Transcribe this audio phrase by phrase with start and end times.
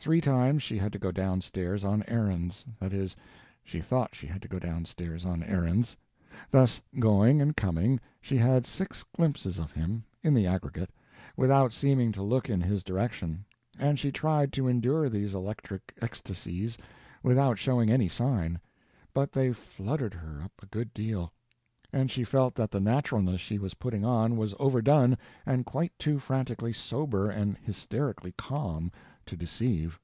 [0.00, 3.16] Three times she had to go down stairs on errands—that is,
[3.64, 5.96] she thought she had to go down stairs on errands.
[6.52, 10.90] Thus, going and coming, she had six glimpses of him, in the aggregate,
[11.36, 13.44] without seeming to look in his direction;
[13.76, 16.78] and she tried to endure these electric ecstasies
[17.24, 18.60] without showing any sign,
[19.12, 21.32] but they fluttered her up a good deal,
[21.92, 26.18] and she felt that the naturalness she was putting on was overdone and quite too
[26.18, 28.92] frantically sober and hysterically calm
[29.24, 29.98] to deceive.